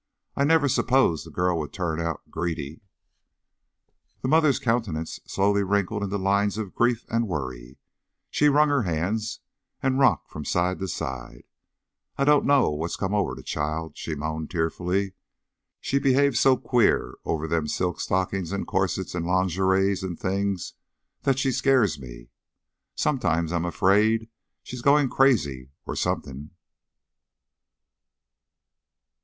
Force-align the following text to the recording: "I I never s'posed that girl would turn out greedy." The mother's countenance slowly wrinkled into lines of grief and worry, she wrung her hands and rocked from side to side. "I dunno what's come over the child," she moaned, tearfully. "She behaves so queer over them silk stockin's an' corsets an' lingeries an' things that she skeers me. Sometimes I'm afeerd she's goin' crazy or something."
"I 0.35 0.41
I 0.41 0.45
never 0.45 0.67
s'posed 0.67 1.27
that 1.27 1.33
girl 1.33 1.59
would 1.59 1.71
turn 1.71 1.99
out 2.01 2.21
greedy." 2.31 2.81
The 4.23 4.27
mother's 4.27 4.57
countenance 4.57 5.19
slowly 5.27 5.61
wrinkled 5.61 6.01
into 6.03 6.17
lines 6.17 6.57
of 6.57 6.73
grief 6.73 7.05
and 7.07 7.27
worry, 7.27 7.77
she 8.31 8.49
wrung 8.49 8.69
her 8.69 8.81
hands 8.81 9.41
and 9.79 9.99
rocked 9.99 10.27
from 10.31 10.43
side 10.43 10.79
to 10.79 10.87
side. 10.87 11.43
"I 12.17 12.23
dunno 12.25 12.71
what's 12.71 12.95
come 12.95 13.13
over 13.13 13.35
the 13.35 13.43
child," 13.43 13.95
she 13.95 14.15
moaned, 14.15 14.49
tearfully. 14.49 15.13
"She 15.79 15.99
behaves 15.99 16.39
so 16.39 16.57
queer 16.57 17.13
over 17.23 17.47
them 17.47 17.67
silk 17.67 17.99
stockin's 18.01 18.51
an' 18.51 18.65
corsets 18.65 19.13
an' 19.13 19.25
lingeries 19.25 20.03
an' 20.03 20.15
things 20.15 20.73
that 21.21 21.37
she 21.37 21.51
skeers 21.51 21.99
me. 21.99 22.31
Sometimes 22.95 23.53
I'm 23.53 23.65
afeerd 23.67 24.29
she's 24.63 24.81
goin' 24.81 25.11
crazy 25.11 25.69
or 25.85 25.95
something." 25.95 26.49